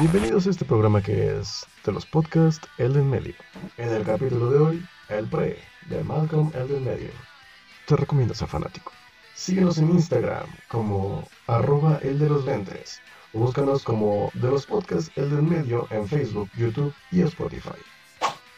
Bienvenidos 0.00 0.46
a 0.46 0.50
este 0.50 0.64
programa 0.64 1.02
que 1.02 1.38
es 1.38 1.66
de 1.84 1.92
los 1.92 2.06
podcasts 2.06 2.66
El 2.78 3.02
Medio. 3.02 3.34
En 3.76 3.90
el 3.90 4.04
capítulo 4.04 4.50
de 4.50 4.58
hoy, 4.58 4.86
El 5.08 5.26
Pre 5.26 5.58
de 5.86 6.02
Malcolm 6.04 6.50
El 6.54 6.80
Medio. 6.80 7.10
Te 7.86 7.96
recomiendo 7.96 8.34
ser 8.34 8.48
fanático. 8.48 8.92
Síguenos 9.34 9.78
en 9.78 9.90
Instagram 9.90 10.46
como 10.68 11.28
arroba 11.46 11.98
el 12.02 12.18
de 12.18 12.28
los 12.28 12.44
lentes. 12.44 13.00
búscanos 13.32 13.82
como 13.84 14.30
de 14.34 14.50
los 14.50 14.66
podcasts 14.66 15.10
El 15.16 15.30
del 15.30 15.42
Medio 15.42 15.86
en 15.90 16.08
Facebook, 16.08 16.48
YouTube 16.56 16.94
y 17.10 17.22
Spotify. 17.22 17.78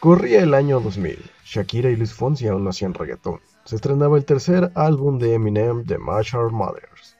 Corría 0.01 0.41
el 0.41 0.55
año 0.55 0.79
2000. 0.79 1.19
Shakira 1.45 1.91
y 1.91 1.95
Luis 1.95 2.11
Fonsi 2.11 2.47
aún 2.47 2.67
hacían 2.67 2.95
reggaetón. 2.95 3.39
Se 3.65 3.75
estrenaba 3.75 4.17
el 4.17 4.25
tercer 4.25 4.71
álbum 4.73 5.19
de 5.19 5.35
Eminem, 5.35 5.85
The 5.85 5.99
Marshall 5.99 6.51
Mothers. 6.51 7.17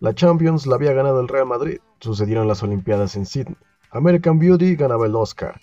La 0.00 0.14
Champions 0.14 0.66
la 0.66 0.76
había 0.76 0.94
ganado 0.94 1.20
el 1.20 1.28
Real 1.28 1.44
Madrid. 1.44 1.80
Sucedieron 2.00 2.48
las 2.48 2.62
Olimpiadas 2.62 3.16
en 3.16 3.26
Sydney. 3.26 3.58
American 3.90 4.38
Beauty 4.38 4.76
ganaba 4.76 5.04
el 5.04 5.14
Oscar. 5.14 5.60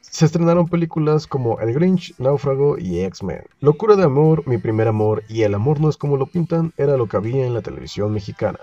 Se 0.00 0.24
estrenaron 0.24 0.66
películas 0.66 1.28
como 1.28 1.60
El 1.60 1.72
Grinch, 1.72 2.12
Náufrago 2.18 2.78
y 2.78 2.98
X-Men. 2.98 3.44
Locura 3.60 3.94
de 3.94 4.02
amor, 4.02 4.42
Mi 4.48 4.58
primer 4.58 4.88
amor 4.88 5.22
y 5.28 5.42
El 5.42 5.54
amor 5.54 5.80
no 5.80 5.88
es 5.88 5.96
como 5.96 6.16
lo 6.16 6.26
pintan 6.26 6.72
era 6.76 6.96
lo 6.96 7.06
que 7.06 7.16
había 7.16 7.46
en 7.46 7.54
la 7.54 7.62
televisión 7.62 8.12
mexicana. 8.12 8.58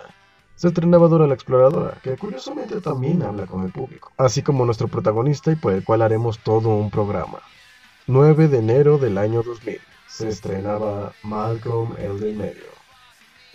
Se 0.55 0.69
estrenaba 0.69 1.07
Dora 1.09 1.27
la 1.27 1.33
Exploradora, 1.33 1.97
que 2.01 2.15
curiosamente 2.15 2.79
también 2.79 3.21
habla 3.23 3.45
con 3.45 3.63
el 3.63 3.71
público, 3.71 4.11
así 4.17 4.41
como 4.41 4.65
nuestro 4.65 4.87
protagonista 4.87 5.51
y 5.51 5.55
por 5.55 5.73
el 5.73 5.83
cual 5.83 6.01
haremos 6.01 6.39
todo 6.39 6.69
un 6.69 6.89
programa. 6.89 7.39
9 8.07 8.47
de 8.47 8.59
enero 8.59 8.97
del 8.97 9.17
año 9.17 9.43
2000 9.43 9.79
se 10.07 10.29
estrenaba 10.29 11.11
Malcolm 11.23 11.95
el 11.97 12.19
del 12.19 12.35
medio. 12.35 12.74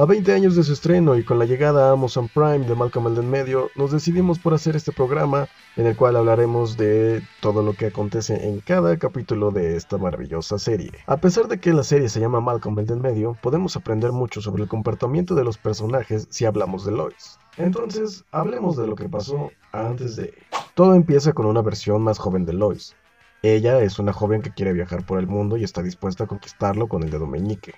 A 0.00 0.06
20 0.06 0.32
años 0.32 0.56
de 0.56 0.62
su 0.62 0.72
estreno 0.72 1.14
y 1.18 1.24
con 1.24 1.38
la 1.38 1.44
llegada 1.44 1.90
a 1.90 1.92
Amazon 1.92 2.26
Prime 2.28 2.60
de 2.60 2.74
Malcolm 2.74 3.08
el 3.08 3.16
del 3.16 3.26
medio, 3.26 3.68
nos 3.76 3.92
decidimos 3.92 4.38
por 4.38 4.54
hacer 4.54 4.74
este 4.74 4.92
programa 4.92 5.46
en 5.76 5.86
el 5.86 5.94
cual 5.94 6.16
hablaremos 6.16 6.78
de 6.78 7.22
todo 7.42 7.62
lo 7.62 7.74
que 7.74 7.88
acontece 7.88 8.48
en 8.48 8.60
cada 8.60 8.96
capítulo 8.96 9.50
de 9.50 9.76
esta 9.76 9.98
maravillosa 9.98 10.58
serie. 10.58 10.90
A 11.04 11.18
pesar 11.18 11.48
de 11.48 11.60
que 11.60 11.74
la 11.74 11.82
serie 11.82 12.08
se 12.08 12.18
llama 12.18 12.40
Malcolm 12.40 12.78
el 12.78 12.86
del 12.86 12.98
medio, 12.98 13.36
podemos 13.42 13.76
aprender 13.76 14.10
mucho 14.10 14.40
sobre 14.40 14.62
el 14.62 14.70
comportamiento 14.70 15.34
de 15.34 15.44
los 15.44 15.58
personajes 15.58 16.28
si 16.30 16.46
hablamos 16.46 16.86
de 16.86 16.92
Lois. 16.92 17.38
Entonces, 17.58 18.24
hablemos 18.30 18.78
de 18.78 18.86
lo 18.86 18.96
que 18.96 19.06
pasó 19.06 19.50
antes 19.70 20.16
de... 20.16 20.32
Todo 20.72 20.94
empieza 20.94 21.34
con 21.34 21.44
una 21.44 21.60
versión 21.60 22.00
más 22.00 22.18
joven 22.18 22.46
de 22.46 22.54
Lois. 22.54 22.96
Ella 23.42 23.82
es 23.82 23.98
una 23.98 24.14
joven 24.14 24.40
que 24.40 24.54
quiere 24.54 24.72
viajar 24.72 25.04
por 25.04 25.18
el 25.18 25.26
mundo 25.26 25.58
y 25.58 25.64
está 25.64 25.82
dispuesta 25.82 26.24
a 26.24 26.26
conquistarlo 26.26 26.88
con 26.88 27.02
el 27.02 27.10
dedo 27.10 27.26
meñique. 27.26 27.74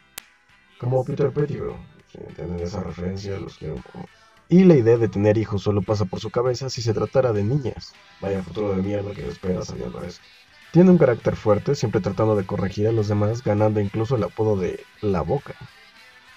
Como 0.79 1.05
Peter 1.05 1.33
Pettigrew, 1.33 1.75
si 2.13 2.19
entienden 2.19 2.61
esa 2.61 2.83
referencia, 2.83 3.39
los 3.39 3.57
quiero 3.57 3.77
un 3.77 3.83
poco. 3.83 4.07
Y 4.49 4.65
la 4.65 4.75
idea 4.75 4.99
de 4.99 5.09
tener 5.09 5.39
hijos 5.39 5.63
solo 5.63 5.81
pasa 5.81 6.05
por 6.05 6.21
su 6.21 6.31
cabeza 6.31 6.69
si 6.69 6.83
se 6.83 6.93
tratara 6.93 7.33
de 7.33 7.43
niñas. 7.43 7.95
Vaya 8.21 8.43
futuro 8.43 8.75
de 8.75 8.83
mierda 8.83 9.13
que 9.13 9.27
espera 9.27 9.65
sabiendo 9.65 10.03
eso. 10.03 10.21
Tiene 10.73 10.91
un 10.91 10.99
carácter 10.99 11.37
fuerte, 11.37 11.75
siempre 11.75 12.03
tratando 12.03 12.37
de 12.37 12.45
corregir 12.45 12.87
a 12.87 12.93
los 12.93 13.09
demás, 13.09 13.43
ganando 13.43 13.81
incluso 13.81 14.17
el 14.17 14.25
apodo 14.25 14.57
de 14.57 14.85
La 15.01 15.23
Boca. 15.23 15.55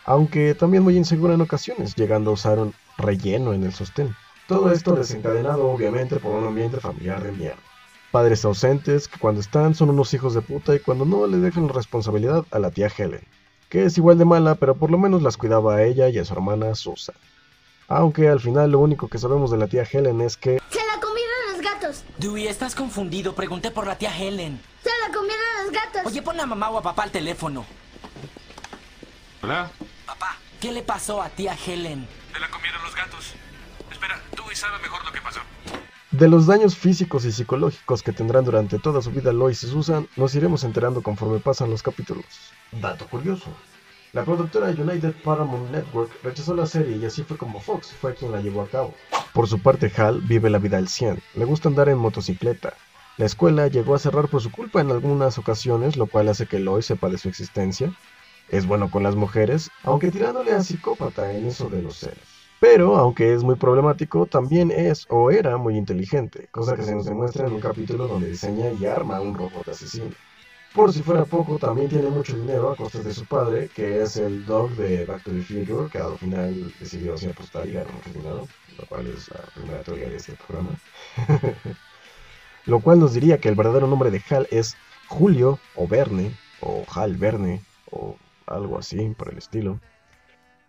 Aunque 0.06 0.56
también 0.56 0.84
muy 0.84 0.96
insegura 0.96 1.34
en 1.34 1.42
ocasiones, 1.42 1.96
llegando 1.96 2.32
a 2.32 2.34
usar 2.36 2.60
un 2.60 2.74
relleno 2.98 3.54
en 3.54 3.64
el 3.64 3.74
sostén. 3.74 4.16
Todo 4.48 4.72
esto 4.72 4.96
desencadenado 4.96 5.68
obviamente 5.68 6.18
por 6.18 6.32
un 6.36 6.48
ambiente 6.48 6.80
familiar 6.80 7.22
de 7.22 7.32
mierda. 7.34 7.60
Padres 8.12 8.46
ausentes 8.46 9.10
que 9.10 9.20
cuando 9.20 9.42
están 9.42 9.76
son 9.76 9.90
unos 9.90 10.14
hijos 10.14 10.34
de 10.34 10.42
puta 10.42 10.74
y 10.74 10.80
cuando 10.80 11.04
no 11.04 11.28
le 11.28 11.38
dejan 11.38 11.68
la 11.68 11.74
responsabilidad 11.74 12.46
a 12.52 12.60
la 12.60 12.72
tía 12.72 12.90
Helen 12.96 13.26
que 13.76 13.84
es 13.84 13.98
igual 13.98 14.18
de 14.18 14.24
mala, 14.24 14.56
pero 14.56 14.74
por 14.74 14.90
lo 14.90 14.98
menos 14.98 15.22
las 15.22 15.36
cuidaba 15.36 15.76
a 15.76 15.84
ella 15.84 16.08
y 16.08 16.18
a 16.18 16.24
su 16.24 16.32
hermana 16.32 16.74
Susan. 16.76 17.14
Aunque 17.90 18.30
al 18.30 18.40
final 18.40 18.72
lo 18.72 18.80
único 18.80 19.10
que 19.10 19.18
sabemos 19.18 19.52
de 19.52 19.58
la 19.58 19.68
tía 19.68 19.84
Helen 19.84 20.22
es 20.22 20.38
que... 20.38 20.62
Se 20.70 20.80
la 20.86 20.98
comieron 21.02 21.36
los 21.52 21.62
gatos. 21.62 22.06
Dewey, 22.18 22.48
estás 22.48 22.74
confundido. 22.74 23.36
Pregunté 23.36 23.72
por 23.72 23.86
la 23.86 23.98
tía 23.98 24.18
Helen. 24.18 24.62
Se 24.82 24.90
la 25.06 25.14
comieron 25.14 25.46
los 25.62 25.74
gatos. 25.74 26.04
Oye, 26.06 26.22
pon 26.22 26.40
a 26.40 26.46
mamá 26.46 26.70
o 26.70 26.78
a 26.78 26.82
papá 26.82 27.04
al 27.04 27.12
teléfono. 27.12 27.66
Hola. 29.44 29.70
Papá, 30.06 30.38
¿qué 30.62 30.72
le 30.72 30.82
pasó 30.82 31.22
a 31.22 31.28
tía 31.28 31.58
Helen? 31.68 32.08
Te 32.32 32.40
la 32.40 32.50
comieron 32.50 32.82
los 32.82 32.96
gatos. 32.96 33.34
Espera, 33.92 34.22
Dewey 34.38 34.56
sabe 34.56 34.80
mejor 34.80 35.04
lo 35.04 35.12
que 35.12 35.20
pasó. 35.20 35.42
De 36.18 36.30
los 36.30 36.46
daños 36.48 36.78
físicos 36.78 37.26
y 37.26 37.32
psicológicos 37.34 38.02
que 38.02 38.14
tendrán 38.14 38.46
durante 38.46 38.80
toda 38.80 39.02
su 39.02 39.12
vida 39.12 39.34
Lois 39.34 39.62
y 39.64 39.68
Susan, 39.68 40.08
nos 40.16 40.34
iremos 40.34 40.64
enterando 40.64 41.04
conforme 41.04 41.40
pasan 41.40 41.70
los 41.70 41.84
capítulos. 41.84 42.24
Dato 42.72 43.06
curioso. 43.08 43.50
La 44.14 44.24
productora 44.24 44.70
United 44.70 45.14
Paramount 45.26 45.72
Network 45.72 46.10
rechazó 46.24 46.56
la 46.56 46.68
serie 46.68 46.96
y 46.96 47.04
así 47.04 47.24
fue 47.24 47.36
como 47.36 47.60
Fox 47.60 47.92
fue 48.00 48.16
quien 48.16 48.32
la 48.32 48.40
llevó 48.40 48.62
a 48.62 48.70
cabo. 48.70 48.94
Por 49.34 49.50
su 49.50 49.60
parte, 49.60 49.92
Hal 49.98 50.22
vive 50.22 50.50
la 50.50 50.60
vida 50.60 50.78
al 50.78 50.88
100, 50.88 51.22
le 51.34 51.44
gusta 51.44 51.68
andar 51.68 51.90
en 51.90 51.98
motocicleta. 51.98 52.76
La 53.18 53.26
escuela 53.26 53.68
llegó 53.68 53.94
a 53.94 54.00
cerrar 54.00 54.30
por 54.30 54.42
su 54.42 54.52
culpa 54.52 54.80
en 54.80 54.92
algunas 54.92 55.38
ocasiones, 55.38 55.98
lo 55.98 56.08
cual 56.08 56.30
hace 56.30 56.46
que 56.46 56.60
Lois 56.60 56.86
sepa 56.86 57.10
de 57.10 57.18
su 57.18 57.28
existencia. 57.28 57.94
Es 58.48 58.66
bueno 58.66 58.90
con 58.90 59.04
las 59.04 59.16
mujeres, 59.16 59.70
aunque 59.84 60.12
tirándole 60.12 60.54
a 60.54 60.64
psicópata 60.64 61.34
en 61.34 61.48
eso 61.48 61.68
de 61.68 61.82
los 61.82 61.98
celos. 61.98 62.35
Pero, 62.68 62.98
aunque 62.98 63.32
es 63.32 63.44
muy 63.44 63.56
problemático, 63.58 64.26
también 64.26 64.72
es 64.72 65.06
o 65.10 65.30
era 65.30 65.56
muy 65.56 65.78
inteligente, 65.78 66.48
cosa 66.50 66.76
que 66.76 66.82
se 66.82 66.96
nos 66.96 67.06
demuestra 67.06 67.46
en 67.46 67.54
un 67.54 67.60
capítulo 67.60 68.08
donde 68.08 68.30
diseña 68.30 68.72
y 68.72 68.88
arma 68.88 69.22
un 69.22 69.36
robot 69.36 69.68
asesino. 69.68 70.10
Por 70.74 70.92
si 70.92 71.04
fuera 71.04 71.26
poco, 71.26 71.60
también 71.60 71.90
tiene 71.90 72.10
mucho 72.10 72.36
dinero 72.36 72.72
a 72.72 72.76
costas 72.76 73.06
de 73.06 73.14
su 73.14 73.24
padre, 73.28 73.70
que 73.70 74.02
es 74.02 74.18
el 74.18 74.48
dog 74.48 74.72
de 74.72 75.06
Back 75.06 75.22
to 75.22 75.32
the 75.32 75.44
Future, 75.44 75.92
que 75.92 76.00
al 76.00 76.18
final 76.18 76.74
decidió 76.80 77.14
así 77.14 77.28
apostar 77.28 77.68
y 77.68 77.74
ganar 77.74 77.94
mucho 77.94 78.10
dinero, 78.10 78.48
lo 78.80 78.86
cual 78.88 79.08
es 79.16 79.30
la 79.30 79.42
primera 79.54 79.84
teoría 79.84 80.10
de 80.10 80.16
este 80.16 80.34
programa. 80.34 80.72
lo 82.66 82.80
cual 82.80 83.00
nos 83.00 83.14
diría 83.14 83.38
que 83.38 83.48
el 83.48 83.56
verdadero 83.56 83.86
nombre 83.86 84.10
de 84.10 84.24
Hal 84.28 84.48
es 84.50 84.76
Julio 85.08 85.60
o 85.76 85.88
Verne, 85.88 86.36
o 86.62 86.84
Hal 86.96 87.16
Verne, 87.16 87.62
o 87.92 88.16
algo 88.48 88.80
así 88.80 89.14
por 89.16 89.32
el 89.32 89.38
estilo. 89.38 89.80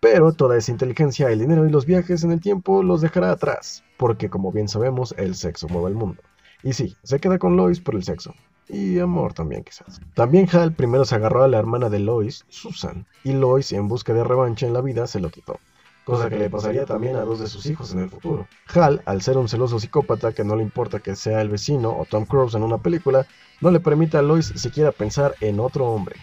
Pero 0.09 0.31
toda 0.31 0.55
esa 0.55 0.71
inteligencia, 0.71 1.29
el 1.29 1.39
dinero 1.39 1.67
y 1.67 1.69
los 1.69 1.85
viajes 1.85 2.23
en 2.23 2.31
el 2.31 2.39
tiempo 2.39 2.81
los 2.81 3.01
dejará 3.01 3.29
atrás, 3.29 3.83
porque 3.97 4.29
como 4.29 4.53
bien 4.53 4.69
sabemos, 4.69 5.13
el 5.17 5.35
sexo 5.35 5.67
mueve 5.67 5.89
el 5.89 5.95
mundo. 5.95 6.23
Y 6.63 6.73
sí, 6.73 6.95
se 7.03 7.19
queda 7.19 7.37
con 7.37 7.57
Lois 7.57 7.81
por 7.81 7.93
el 7.93 8.03
sexo. 8.03 8.33
Y 8.69 8.99
amor 8.99 9.33
también 9.33 9.65
quizás. 9.65 9.99
También 10.13 10.47
Hal 10.53 10.73
primero 10.73 11.03
se 11.03 11.15
agarró 11.15 11.43
a 11.43 11.49
la 11.49 11.59
hermana 11.59 11.89
de 11.89 11.99
Lois, 11.99 12.45
Susan, 12.47 13.05
y 13.25 13.33
Lois 13.33 13.73
en 13.73 13.89
busca 13.89 14.13
de 14.13 14.23
revancha 14.23 14.65
en 14.65 14.73
la 14.73 14.79
vida 14.79 15.07
se 15.07 15.19
lo 15.19 15.29
quitó. 15.29 15.59
Cosa 16.05 16.29
que 16.29 16.39
le 16.39 16.49
pasaría 16.49 16.85
también 16.85 17.17
a 17.17 17.25
dos 17.25 17.41
de 17.41 17.47
sus 17.47 17.65
hijos 17.65 17.91
en 17.91 17.99
el 17.99 18.09
futuro. 18.09 18.47
Hal, 18.73 19.01
al 19.05 19.21
ser 19.21 19.37
un 19.37 19.49
celoso 19.49 19.77
psicópata 19.77 20.31
que 20.31 20.45
no 20.45 20.55
le 20.55 20.63
importa 20.63 21.01
que 21.01 21.17
sea 21.17 21.41
el 21.41 21.49
vecino 21.49 21.89
o 21.89 22.05
Tom 22.05 22.25
Cruise 22.25 22.55
en 22.55 22.63
una 22.63 22.77
película, 22.77 23.27
no 23.59 23.71
le 23.71 23.81
permite 23.81 24.15
a 24.15 24.21
Lois 24.21 24.53
siquiera 24.55 24.93
pensar 24.93 25.35
en 25.41 25.59
otro 25.59 25.85
hombre. 25.87 26.15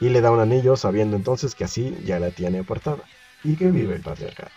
Y 0.00 0.08
le 0.08 0.22
da 0.22 0.30
un 0.30 0.40
anillo 0.40 0.74
sabiendo 0.76 1.16
entonces 1.16 1.54
que 1.54 1.64
así 1.64 1.94
ya 2.06 2.18
la 2.18 2.30
tiene 2.30 2.60
apartada 2.60 3.02
y 3.46 3.56
que 3.56 3.70
vive 3.70 3.94
el 3.94 4.02
patriarcado. 4.02 4.50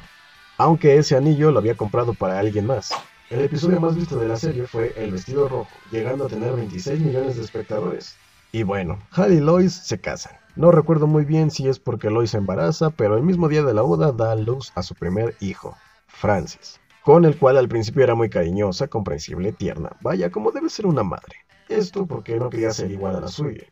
Aunque 0.58 0.98
ese 0.98 1.16
anillo 1.16 1.52
lo 1.52 1.60
había 1.60 1.76
comprado 1.76 2.14
para 2.14 2.40
alguien 2.40 2.66
más. 2.66 2.92
El 3.30 3.42
episodio 3.42 3.80
más 3.80 3.96
visto 3.96 4.18
de 4.18 4.28
la 4.28 4.36
serie 4.36 4.66
fue 4.66 4.94
El 4.98 5.12
vestido 5.12 5.48
rojo, 5.48 5.70
llegando 5.92 6.26
a 6.26 6.28
tener 6.28 6.54
26 6.54 7.00
millones 7.00 7.36
de 7.36 7.44
espectadores. 7.44 8.16
Y 8.52 8.64
bueno, 8.64 9.00
Hal 9.12 9.34
y 9.34 9.40
Lois 9.40 9.74
se 9.74 10.02
casan. 10.02 10.34
No 10.56 10.72
recuerdo 10.72 11.06
muy 11.06 11.24
bien 11.24 11.52
si 11.52 11.68
es 11.68 11.78
porque 11.78 12.10
Lois 12.10 12.32
se 12.32 12.38
embaraza, 12.38 12.90
pero 12.90 13.16
el 13.16 13.24
mismo 13.24 13.48
día 13.48 13.62
de 13.64 13.76
la 13.76 13.84
boda 13.84 14.12
da 14.12 14.36
luz 14.36 14.72
a 14.76 14.82
su 14.82 14.96
primer 14.96 15.36
hijo, 15.40 15.78
Francis, 16.08 16.80
con 17.04 17.24
el 17.24 17.38
cual 17.38 17.58
al 17.58 17.70
principio 17.70 18.04
era 18.04 18.16
muy 18.16 18.30
cariñosa, 18.30 18.88
comprensible, 18.88 19.54
tierna, 19.54 19.92
vaya 20.02 20.32
como 20.32 20.52
debe 20.52 20.70
ser 20.70 20.88
una 20.88 21.04
madre. 21.04 21.36
Esto 21.70 22.08
porque 22.08 22.38
no 22.38 22.50
quería 22.50 22.72
ser 22.72 22.90
igual 22.90 23.16
a 23.16 23.22
la 23.22 23.28
suya. 23.28 23.66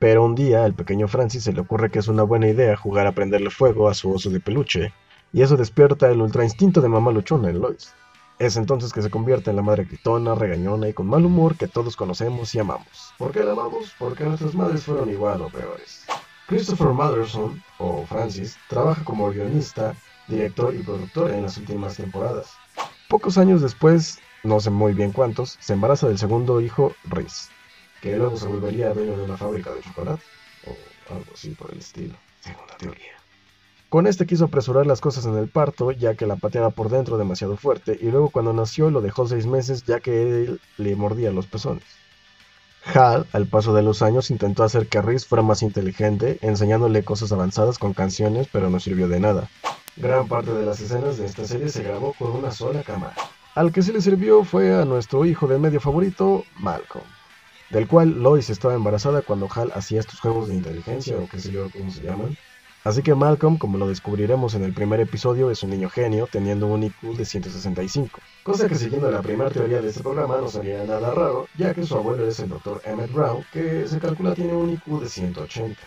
Pero 0.00 0.24
un 0.24 0.34
día 0.34 0.64
al 0.64 0.72
pequeño 0.72 1.08
Francis 1.08 1.44
se 1.44 1.52
le 1.52 1.60
ocurre 1.60 1.90
que 1.90 1.98
es 1.98 2.08
una 2.08 2.22
buena 2.22 2.48
idea 2.48 2.74
jugar 2.74 3.06
a 3.06 3.12
prenderle 3.12 3.50
fuego 3.50 3.86
a 3.86 3.92
su 3.92 4.10
oso 4.10 4.30
de 4.30 4.40
peluche, 4.40 4.94
y 5.30 5.42
eso 5.42 5.58
despierta 5.58 6.10
el 6.10 6.22
ultra 6.22 6.42
instinto 6.42 6.80
de 6.80 6.88
mamá 6.88 7.12
luchona 7.12 7.50
en 7.50 7.60
Lois. 7.60 7.92
Es 8.38 8.56
entonces 8.56 8.94
que 8.94 9.02
se 9.02 9.10
convierte 9.10 9.50
en 9.50 9.56
la 9.56 9.62
madre 9.62 9.84
gritona, 9.84 10.34
regañona 10.34 10.88
y 10.88 10.94
con 10.94 11.06
mal 11.06 11.26
humor 11.26 11.54
que 11.54 11.68
todos 11.68 11.96
conocemos 11.96 12.54
y 12.54 12.60
amamos. 12.60 13.12
¿Por 13.18 13.30
qué 13.30 13.44
la 13.44 13.52
amamos? 13.52 13.94
Porque 13.98 14.24
nuestras 14.24 14.54
madres 14.54 14.84
fueron 14.84 15.10
igual 15.10 15.42
o 15.42 15.50
peores. 15.50 16.06
Christopher 16.46 16.94
Motherson, 16.94 17.62
o 17.76 18.06
Francis, 18.06 18.56
trabaja 18.70 19.04
como 19.04 19.30
guionista, 19.30 19.94
director 20.28 20.74
y 20.74 20.82
productor 20.82 21.30
en 21.30 21.42
las 21.42 21.58
últimas 21.58 21.96
temporadas. 21.98 22.54
Pocos 23.10 23.36
años 23.36 23.60
después, 23.60 24.18
no 24.44 24.60
sé 24.60 24.70
muy 24.70 24.94
bien 24.94 25.12
cuántos, 25.12 25.58
se 25.60 25.74
embaraza 25.74 26.08
del 26.08 26.16
segundo 26.16 26.62
hijo, 26.62 26.94
Reese 27.04 27.50
que 28.00 28.16
luego 28.16 28.36
se 28.36 28.46
volvería 28.46 28.92
dueño 28.92 29.16
de 29.16 29.24
una 29.24 29.36
fábrica 29.36 29.72
de 29.72 29.80
chocolate, 29.80 30.22
o 30.66 31.14
algo 31.14 31.32
así 31.34 31.50
por 31.50 31.72
el 31.72 31.78
estilo, 31.78 32.14
según 32.40 32.66
la 32.68 32.76
teoría. 32.76 33.12
Con 33.88 34.06
este 34.06 34.24
quiso 34.24 34.44
apresurar 34.44 34.86
las 34.86 35.00
cosas 35.00 35.26
en 35.26 35.36
el 35.36 35.48
parto, 35.48 35.90
ya 35.90 36.14
que 36.14 36.24
la 36.24 36.36
pateaba 36.36 36.70
por 36.70 36.90
dentro 36.90 37.18
demasiado 37.18 37.56
fuerte, 37.56 37.98
y 38.00 38.10
luego 38.10 38.30
cuando 38.30 38.52
nació 38.52 38.90
lo 38.90 39.00
dejó 39.00 39.26
seis 39.26 39.46
meses, 39.46 39.84
ya 39.84 39.98
que 39.98 40.22
él 40.22 40.60
le 40.78 40.94
mordía 40.94 41.32
los 41.32 41.46
pezones. 41.46 41.84
Hal, 42.94 43.26
al 43.32 43.46
paso 43.46 43.74
de 43.74 43.82
los 43.82 44.00
años, 44.00 44.30
intentó 44.30 44.62
hacer 44.62 44.86
que 44.86 45.02
Reese 45.02 45.26
fuera 45.26 45.42
más 45.42 45.62
inteligente, 45.62 46.38
enseñándole 46.40 47.02
cosas 47.02 47.32
avanzadas 47.32 47.78
con 47.78 47.92
canciones, 47.92 48.48
pero 48.50 48.70
no 48.70 48.80
sirvió 48.80 49.08
de 49.08 49.20
nada. 49.20 49.50
Gran 49.96 50.28
parte 50.28 50.52
de 50.52 50.64
las 50.64 50.80
escenas 50.80 51.18
de 51.18 51.26
esta 51.26 51.44
serie 51.44 51.68
se 51.68 51.82
grabó 51.82 52.14
con 52.14 52.30
una 52.30 52.52
sola 52.52 52.82
cámara. 52.82 53.14
Al 53.56 53.72
que 53.72 53.82
sí 53.82 53.92
le 53.92 54.00
sirvió 54.00 54.44
fue 54.44 54.72
a 54.72 54.84
nuestro 54.84 55.26
hijo 55.26 55.48
de 55.48 55.58
medio 55.58 55.80
favorito, 55.80 56.44
Malcolm, 56.56 57.04
del 57.70 57.86
cual 57.86 58.22
Lois 58.22 58.50
estaba 58.50 58.74
embarazada 58.74 59.22
cuando 59.22 59.48
Hal 59.54 59.72
hacía 59.74 60.00
estos 60.00 60.20
juegos 60.20 60.48
de 60.48 60.56
inteligencia 60.56 61.16
o 61.16 61.28
qué 61.28 61.38
sé 61.38 61.52
yo 61.52 61.70
cómo 61.70 61.90
se 61.90 62.02
llaman. 62.02 62.36
Así 62.82 63.02
que 63.02 63.14
Malcolm, 63.14 63.58
como 63.58 63.76
lo 63.76 63.88
descubriremos 63.88 64.54
en 64.54 64.64
el 64.64 64.72
primer 64.72 65.00
episodio, 65.00 65.50
es 65.50 65.62
un 65.62 65.70
niño 65.70 65.90
genio 65.90 66.26
teniendo 66.30 66.66
un 66.66 66.82
IQ 66.82 67.14
de 67.14 67.26
165. 67.26 68.18
Cosa 68.42 68.68
que 68.68 68.74
siguiendo 68.74 69.10
la 69.10 69.20
primera 69.20 69.50
teoría 69.50 69.82
de 69.82 69.90
este 69.90 70.02
programa 70.02 70.38
no 70.38 70.48
sería 70.48 70.82
nada 70.84 71.10
raro, 71.10 71.46
ya 71.58 71.74
que 71.74 71.84
su 71.84 71.94
abuelo 71.94 72.26
es 72.26 72.40
el 72.40 72.48
Dr. 72.48 72.80
Emmett 72.86 73.12
Brown, 73.12 73.44
que 73.52 73.86
se 73.86 73.98
calcula 73.98 74.34
tiene 74.34 74.54
un 74.54 74.70
IQ 74.70 75.00
de 75.00 75.08
180. 75.10 75.78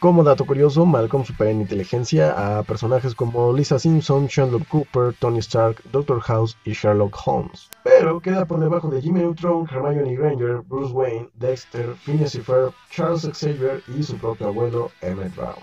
Como 0.00 0.24
dato 0.24 0.46
curioso, 0.46 0.86
Malcolm 0.86 1.26
supera 1.26 1.50
en 1.50 1.60
inteligencia 1.60 2.32
a 2.58 2.62
personajes 2.62 3.14
como 3.14 3.52
Lisa 3.52 3.78
Simpson, 3.78 4.28
Sherlock 4.28 4.66
Cooper, 4.66 5.12
Tony 5.18 5.40
Stark, 5.40 5.82
Doctor 5.92 6.22
House 6.22 6.56
y 6.64 6.72
Sherlock 6.72 7.14
Holmes. 7.26 7.68
Pero 7.84 8.18
queda 8.18 8.46
por 8.46 8.60
debajo 8.60 8.88
de 8.88 9.02
Jimmy 9.02 9.20
Neutron, 9.20 9.68
Hermione 9.70 10.16
Granger, 10.16 10.62
Bruce 10.66 10.94
Wayne, 10.94 11.28
Dexter, 11.34 11.94
Phineas 11.96 12.34
y 12.34 12.40
Ferb, 12.40 12.72
Charles 12.90 13.28
Xavier 13.30 13.82
y 13.94 14.02
su 14.02 14.16
propio 14.16 14.46
abuelo 14.46 14.90
Emmett 15.02 15.36
Brown. 15.36 15.56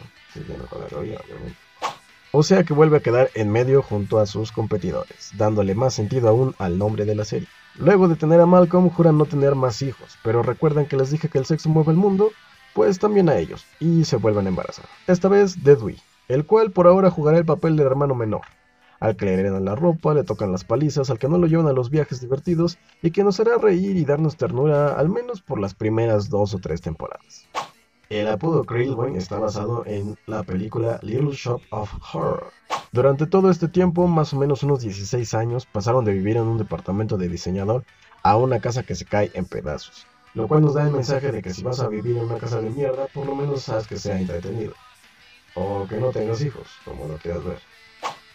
Con 0.69 0.99
obviamente. 0.99 1.57
O 2.31 2.43
sea 2.43 2.63
que 2.63 2.75
vuelve 2.75 2.97
a 2.97 3.01
quedar 3.01 3.31
en 3.33 3.51
medio 3.51 3.81
junto 3.81 4.19
a 4.19 4.27
sus 4.27 4.51
competidores, 4.51 5.31
dándole 5.35 5.73
más 5.73 5.95
sentido 5.95 6.29
aún 6.29 6.53
al 6.59 6.77
nombre 6.77 7.05
de 7.05 7.15
la 7.15 7.25
serie. 7.25 7.47
Luego 7.79 8.07
de 8.07 8.15
tener 8.15 8.39
a 8.39 8.45
Malcolm, 8.45 8.91
juran 8.91 9.17
no 9.17 9.25
tener 9.25 9.55
más 9.55 9.81
hijos, 9.81 10.19
pero 10.23 10.43
recuerdan 10.43 10.85
que 10.85 10.95
les 10.95 11.09
dije 11.09 11.27
que 11.27 11.39
el 11.39 11.45
sexo 11.45 11.69
mueve 11.69 11.91
el 11.91 11.97
mundo, 11.97 12.31
pues 12.77 12.99
también 12.99 13.27
a 13.27 13.39
ellos, 13.39 13.65
y 13.79 14.05
se 14.05 14.17
vuelven 14.17 14.45
a 14.45 14.49
embarazar. 14.49 14.85
Esta 15.07 15.27
vez 15.29 15.63
de 15.63 15.75
Dewey, 15.75 15.97
el 16.27 16.45
cual 16.45 16.69
por 16.69 16.85
ahora 16.85 17.09
jugará 17.09 17.39
el 17.39 17.45
papel 17.45 17.75
del 17.75 17.87
hermano 17.87 18.13
menor. 18.13 18.41
Al 18.99 19.15
que 19.15 19.25
le 19.25 19.33
heredan 19.33 19.65
la 19.65 19.73
ropa, 19.73 20.13
le 20.13 20.23
tocan 20.23 20.51
las 20.51 20.63
palizas, 20.63 21.09
al 21.09 21.17
que 21.17 21.27
no 21.27 21.39
lo 21.39 21.47
llevan 21.47 21.65
a 21.65 21.73
los 21.73 21.89
viajes 21.89 22.21
divertidos 22.21 22.77
y 23.01 23.09
que 23.09 23.23
nos 23.23 23.39
hará 23.39 23.57
reír 23.57 23.97
y 23.97 24.05
darnos 24.05 24.37
ternura 24.37 24.93
al 24.93 25.09
menos 25.09 25.41
por 25.41 25.59
las 25.59 25.73
primeras 25.73 26.29
dos 26.29 26.53
o 26.53 26.59
tres 26.59 26.81
temporadas. 26.81 27.47
El 28.09 28.27
apodo 28.27 28.63
Krillbone 28.63 29.17
está 29.17 29.39
basado 29.39 29.83
en 29.87 30.15
la 30.27 30.43
película 30.43 30.99
Little 31.01 31.31
Shop 31.31 31.61
of 31.71 31.91
Horror. 32.13 32.51
Durante 32.91 33.25
todo 33.25 33.49
este 33.49 33.67
tiempo, 33.67 34.05
más 34.05 34.35
o 34.35 34.37
menos 34.37 34.61
unos 34.61 34.81
16 34.81 35.33
años, 35.33 35.65
pasaron 35.65 36.05
de 36.05 36.13
vivir 36.13 36.37
en 36.37 36.43
un 36.43 36.59
departamento 36.59 37.17
de 37.17 37.27
diseñador 37.27 37.85
a 38.21 38.37
una 38.37 38.59
casa 38.59 38.83
que 38.83 38.93
se 38.93 39.05
cae 39.05 39.31
en 39.33 39.45
pedazos 39.45 40.05
lo 40.37 40.47
cual 40.47 40.61
nos 40.61 40.75
da 40.75 40.83
el 40.83 40.91
mensaje 40.91 41.31
de 41.31 41.41
que 41.41 41.51
si 41.51 41.63
vas 41.63 41.79
a 41.79 41.89
vivir 41.89 42.15
en 42.15 42.25
una 42.25 42.37
casa 42.37 42.61
de 42.61 42.69
mierda, 42.69 43.07
por 43.07 43.25
lo 43.25 43.33
menos 43.33 43.63
sabes 43.63 43.87
que 43.87 43.97
sea 43.97 44.19
entretenido. 44.19 44.73
O 45.55 45.87
que 45.87 45.97
no 45.97 46.11
tengas 46.11 46.41
hijos, 46.41 46.67
como 46.85 47.07
lo 47.07 47.17
quieras 47.17 47.43
ver. 47.43 47.57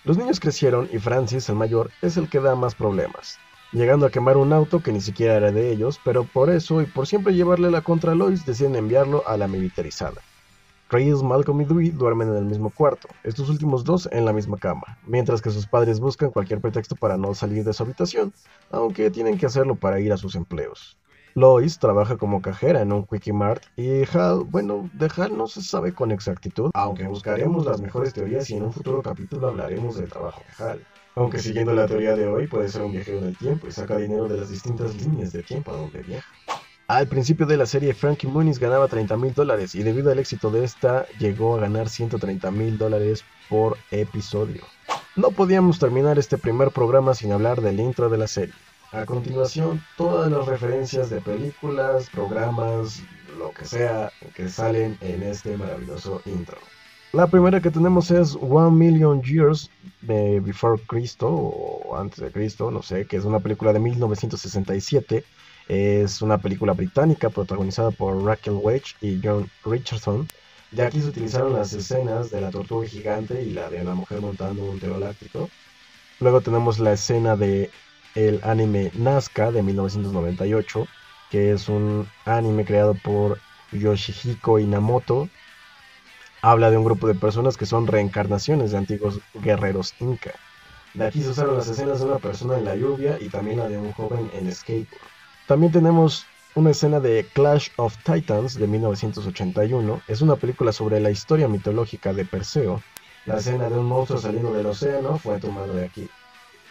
Los 0.02 0.19
niños 0.19 0.40
crecieron 0.40 0.88
y 0.93 0.99
Francis, 0.99 1.49
el 1.49 1.54
mayor, 1.54 1.93
es 2.02 2.16
el 2.16 2.28
que 2.28 2.40
da 2.40 2.56
más 2.56 2.75
problemas, 2.75 3.38
llegando 3.70 4.04
a 4.04 4.10
quemar 4.10 4.37
un 4.37 4.52
auto 4.52 4.82
que 4.82 4.90
ni 4.90 5.00
siquiera 5.00 5.37
era 5.37 5.52
de 5.52 5.70
ellos, 5.70 6.00
pero 6.04 6.25
por 6.25 6.50
eso 6.50 6.82
y 6.82 6.87
por 6.87 7.06
siempre 7.06 7.34
llevarle 7.34 7.70
la 7.70 7.82
contra 7.82 8.10
a 8.10 8.14
Lois 8.16 8.44
deciden 8.44 8.75
enviarlo 8.75 9.22
a 9.28 9.37
la 9.37 9.46
militarizada. 9.46 10.20
Reyes, 10.90 11.22
Malcolm 11.22 11.60
y 11.60 11.64
Dewey 11.66 11.90
duermen 11.90 12.31
en 12.31 12.37
el 12.37 12.44
mismo 12.46 12.70
cuarto, 12.70 13.08
estos 13.22 13.49
últimos 13.49 13.84
dos 13.84 14.08
en 14.10 14.25
la 14.25 14.32
misma 14.32 14.56
cama, 14.56 14.99
mientras 15.06 15.40
que 15.40 15.50
sus 15.50 15.69
padres 15.69 16.00
buscan 16.00 16.32
cualquier 16.32 16.60
pretexto 16.60 16.96
para 16.96 17.16
no 17.16 17.32
salir 17.32 17.62
de 17.62 17.72
su 17.72 17.84
habitación, 17.84 18.34
aunque 18.72 19.08
tienen 19.12 19.38
que 19.38 19.46
hacerlo 19.46 19.76
para 19.76 20.00
ir 20.00 20.12
a 20.12 20.16
sus 20.16 20.34
empleos. 20.34 20.99
Lois 21.34 21.79
trabaja 21.79 22.17
como 22.17 22.43
cajera 22.43 22.82
en 22.82 22.93
un 22.93 23.06
Quickie 23.06 23.32
Mart 23.32 23.62
y 23.76 24.02
Hal, 24.12 24.44
bueno, 24.44 24.90
de 24.93 25.11
Hal 25.17 25.37
no 25.37 25.46
se 25.46 25.62
sabe 25.62 25.94
con 25.94 26.11
exactitud, 26.11 26.70
aunque 26.75 27.06
buscaremos 27.06 27.64
las 27.64 27.81
mejores 27.81 28.12
teorías 28.12 28.50
y 28.50 28.56
en 28.56 28.64
un 28.64 28.73
futuro 28.73 29.02
capítulo 29.02 29.49
hablaremos 29.49 29.96
del 29.96 30.11
trabajo 30.11 30.43
de 30.58 30.64
Hal. 30.64 30.87
Aunque 31.14 31.38
siguiendo 31.38 31.75
la 31.75 31.87
teoría 31.87 32.17
de 32.17 32.26
hoy 32.26 32.46
puede 32.46 32.69
ser 32.69 32.82
un 32.82 32.93
viajero 32.93 33.19
en 33.19 33.25
el 33.25 33.37
tiempo 33.37 33.67
y 33.67 33.73
saca 33.73 33.96
dinero 33.96 34.29
de 34.29 34.38
las 34.38 34.50
distintas 34.50 34.94
líneas 34.94 35.32
de 35.32 35.43
tiempo 35.43 35.70
a 35.70 35.76
donde 35.76 36.02
viaja. 36.02 36.26
Al 36.88 37.06
principio 37.06 37.46
de 37.46 37.56
la 37.56 37.64
serie, 37.64 37.94
Frankie 37.94 38.26
Muniz 38.26 38.58
ganaba 38.58 38.88
30 38.88 39.17
mil 39.17 39.32
dólares 39.32 39.75
y 39.75 39.82
debido 39.82 40.11
al 40.11 40.19
éxito 40.19 40.50
de 40.50 40.64
esta, 40.64 41.06
llegó 41.19 41.56
a 41.56 41.61
ganar 41.61 41.88
130 41.88 42.50
mil 42.50 42.76
dólares 42.76 43.25
por 43.49 43.78
episodio. 43.90 44.62
No 45.17 45.31
podíamos 45.31 45.78
terminar 45.78 46.19
este 46.19 46.38
primer 46.38 46.70
programa 46.70 47.14
sin 47.14 47.32
hablar 47.32 47.61
del 47.61 47.81
intro 47.81 48.11
de 48.11 48.19
la 48.19 48.26
serie. 48.26 48.55
A 48.93 49.06
continuación, 49.06 49.83
todas 49.97 50.31
las 50.31 50.44
referencias 50.44 51.09
de 51.09 51.23
películas, 51.23 52.11
programas, 52.11 53.03
lo 53.39 53.50
que 53.53 53.65
sea 53.65 54.12
que 54.35 54.50
salen 54.50 54.99
en 55.00 55.23
este 55.23 55.56
maravilloso 55.56 56.21
intro. 56.27 56.59
La 57.15 57.27
primera 57.27 57.62
que 57.62 57.71
tenemos 57.71 58.11
es 58.11 58.37
One 58.39 58.77
Million 58.77 59.23
Years 59.23 59.71
Before 60.03 60.79
Cristo 60.87 61.27
o 61.27 61.97
antes 61.97 62.23
de 62.23 62.31
Cristo, 62.31 62.71
no 62.71 62.83
sé, 62.83 63.06
que 63.06 63.17
es 63.17 63.25
una 63.25 63.41
película 63.41 63.73
de 63.73 63.79
1967. 63.79 65.25
Es 65.69 66.21
una 66.21 66.37
película 66.37 66.75
británica 66.75 67.31
protagonizada 67.31 67.93
por 67.93 68.23
Raquel 68.23 68.59
Welch 68.62 68.97
y 69.00 69.19
John 69.25 69.49
Richardson. 69.65 70.29
De 70.71 70.83
aquí 70.83 71.00
se 71.00 71.09
utilizaron 71.09 71.55
las 71.55 71.73
escenas 71.73 72.31
de 72.31 72.43
la 72.43 72.50
tortuga 72.50 72.87
gigante 72.87 73.43
y 73.43 73.53
la 73.53 73.71
de 73.71 73.85
la 73.85 73.95
mujer 73.95 74.21
montando 74.21 74.65
un 74.65 74.79
pterodáctico. 74.79 75.49
Luego 76.21 76.43
tenemos 76.43 76.79
la 76.79 76.93
escena 76.93 77.37
de 77.37 77.71
el 78.14 78.41
anime 78.43 78.91
Nazca 78.94 79.50
de 79.50 79.62
1998, 79.62 80.87
que 81.31 81.53
es 81.53 81.69
un 81.69 82.09
anime 82.25 82.64
creado 82.64 82.94
por 82.94 83.38
Yoshihiko 83.73 84.59
Inamoto. 84.59 85.29
Habla 86.43 86.70
de 86.70 86.76
un 86.76 86.85
grupo 86.85 87.06
de 87.06 87.14
personas 87.14 87.56
que 87.56 87.67
son 87.67 87.87
reencarnaciones 87.87 88.73
de 88.73 88.79
antiguos 88.79 89.20
guerreros 89.35 89.94
inca. 90.00 90.32
De 90.94 91.06
aquí 91.06 91.23
se 91.23 91.31
usaron 91.31 91.56
las 91.56 91.69
escenas 91.69 92.00
de 92.00 92.06
una 92.06 92.19
persona 92.19 92.59
en 92.59 92.64
la 92.64 92.76
lluvia 92.76 93.17
y 93.20 93.29
también 93.29 93.59
la 93.59 93.69
de 93.69 93.79
un 93.79 93.93
joven 93.93 94.31
en 94.35 94.53
skateboard. 94.53 95.00
También 95.47 95.73
tenemos 95.73 96.26
una 96.55 96.70
escena 96.70 97.00
de 97.00 97.26
Clash 97.32 97.69
of 97.76 97.97
Titans 98.05 98.59
de 98.59 98.67
1981. 98.67 100.03
Es 100.06 100.20
una 100.20 100.37
película 100.37 100.73
sobre 100.73 101.00
la 101.00 101.11
historia 101.11 101.49
mitológica 101.49 102.12
de 102.12 102.26
Perseo. 102.26 102.82
La 103.25 103.38
escena 103.38 103.70
de 103.70 103.79
un 103.79 103.87
monstruo 103.87 104.20
saliendo 104.20 104.53
del 104.53 104.67
océano 104.67 105.17
fue 105.17 105.38
tomada 105.38 105.73
de 105.73 105.85
aquí. 105.85 106.09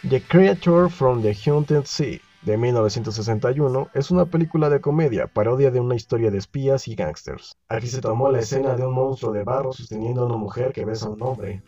The 0.08 0.20
Creature 0.20 0.88
from 0.88 1.22
the 1.22 1.32
Haunted 1.32 1.84
Sea 1.84 2.20
de 2.44 2.56
1961 2.56 3.90
es 3.94 4.10
una 4.10 4.24
película 4.24 4.68
de 4.68 4.80
comedia, 4.80 5.28
parodia 5.28 5.70
de 5.70 5.78
una 5.78 5.94
historia 5.94 6.32
de 6.32 6.38
espías 6.38 6.88
y 6.88 6.96
gángsters. 6.96 7.52
Aquí 7.68 7.86
se 7.86 8.00
tomó 8.00 8.28
la 8.28 8.40
escena 8.40 8.74
de 8.74 8.84
un 8.84 8.94
monstruo 8.94 9.32
de 9.32 9.44
barro 9.44 9.72
sosteniendo 9.72 10.22
a 10.22 10.26
una 10.26 10.36
mujer 10.38 10.72
que 10.72 10.84
besa 10.84 11.06
a 11.06 11.10
un 11.10 11.22
hombre. 11.22 11.62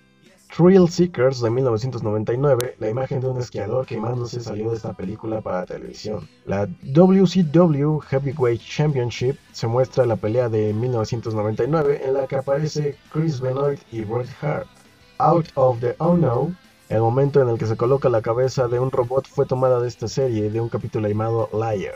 Thrill 0.53 0.89
Seekers 0.89 1.43
de 1.43 1.51
1999, 1.51 2.75
la 2.81 2.91
imagen 2.91 3.21
de 3.21 3.29
un 3.29 3.39
esquiador 3.39 3.87
quemándose 3.87 4.41
salió 4.41 4.71
de 4.71 4.79
esta 4.79 4.95
película 4.95 5.41
para 5.41 5.65
televisión. 5.65 6.29
La 6.45 6.67
WCW 6.83 8.01
Heavyweight 8.01 8.61
Championship 8.61 9.37
se 9.53 9.69
muestra 9.69 10.07
la 10.07 10.17
pelea 10.17 10.49
de 10.49 10.73
1999 10.75 12.03
en 12.05 12.15
la 12.15 12.27
que 12.27 12.35
aparece 12.35 12.97
Chris 13.13 13.41
Benoit 13.41 13.81
y 13.93 14.01
Bret 14.01 14.29
Hart. 14.43 14.67
Out 15.19 15.47
of 15.55 15.79
the 15.79 15.95
Unknown 16.01 16.57
el 16.89 17.01
momento 17.01 17.41
en 17.41 17.49
el 17.49 17.59
que 17.59 17.67
se 17.67 17.77
coloca 17.77 18.09
la 18.09 18.21
cabeza 18.21 18.69
de 18.69 18.79
un 18.79 18.91
robot 18.91 19.27
fue 19.27 19.47
tomada 19.47 19.81
de 19.81 19.89
esta 19.89 20.07
serie 20.07 20.51
de 20.51 20.61
un 20.61 20.69
capítulo 20.69 21.09
llamado 21.09 21.49
Liar. 21.53 21.95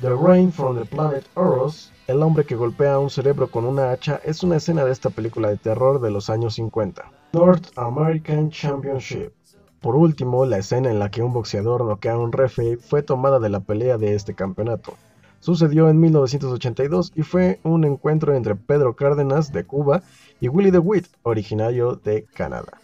The 0.00 0.10
Rain 0.10 0.52
from 0.52 0.78
the 0.78 0.84
Planet 0.84 1.26
Eros, 1.36 1.92
el 2.06 2.22
hombre 2.22 2.44
que 2.44 2.54
golpea 2.54 2.98
un 2.98 3.10
cerebro 3.10 3.50
con 3.50 3.64
una 3.64 3.90
hacha, 3.90 4.20
es 4.24 4.42
una 4.42 4.56
escena 4.56 4.84
de 4.84 4.92
esta 4.92 5.10
película 5.10 5.48
de 5.48 5.56
terror 5.56 6.00
de 6.00 6.10
los 6.10 6.28
años 6.28 6.54
50. 6.54 7.04
North 7.32 7.66
American 7.76 8.50
Championship. 8.50 9.32
Por 9.80 9.96
último, 9.96 10.44
la 10.44 10.58
escena 10.58 10.90
en 10.90 10.98
la 10.98 11.10
que 11.10 11.22
un 11.22 11.32
boxeador 11.32 11.84
noquea 11.84 12.12
a 12.12 12.18
un 12.18 12.32
referee 12.32 12.76
fue 12.76 13.02
tomada 13.02 13.38
de 13.38 13.48
la 13.48 13.60
pelea 13.60 13.96
de 13.96 14.14
este 14.14 14.34
campeonato. 14.34 14.94
Sucedió 15.40 15.88
en 15.88 15.98
1982 15.98 17.12
y 17.14 17.22
fue 17.22 17.60
un 17.62 17.84
encuentro 17.84 18.34
entre 18.34 18.56
Pedro 18.56 18.94
Cárdenas 18.94 19.52
de 19.52 19.64
Cuba 19.64 20.02
y 20.40 20.48
Willie 20.48 20.70
DeWitt, 20.70 21.06
originario 21.22 21.94
de 21.94 22.26
Canadá. 22.34 22.78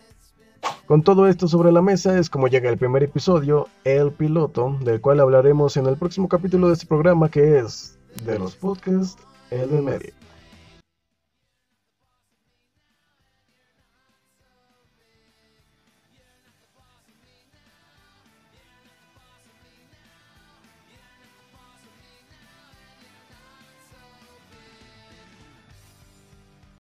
Con 0.87 1.03
todo 1.03 1.27
esto 1.27 1.49
sobre 1.49 1.73
la 1.73 1.83
mesa 1.83 2.17
es 2.17 2.31
como 2.31 2.47
llega 2.47 2.71
el 2.71 2.79
primer 2.79 3.03
episodio, 3.03 3.67
el 3.83 4.13
piloto, 4.13 4.79
del 4.83 5.01
cual 5.01 5.19
hablaremos 5.19 5.77
en 5.77 5.87
el 5.87 5.97
próximo 5.97 6.29
capítulo 6.29 6.69
de 6.69 6.75
este 6.75 6.87
programa 6.87 7.29
que 7.29 7.59
es 7.59 7.99
de 8.25 8.39
los 8.39 8.55
podcasts, 8.55 9.21
el 9.51 9.83
medio. 9.83 10.13